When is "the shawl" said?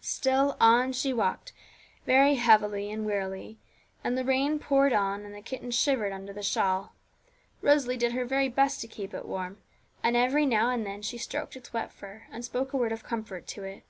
6.32-6.92